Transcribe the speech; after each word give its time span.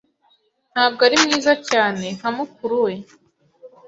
Ntabwo 0.73 0.99
ari 1.07 1.15
mwiza 1.23 1.53
cyane 1.69 2.05
nka 2.17 2.29
mukuru 2.37 2.75
we. 2.85 2.93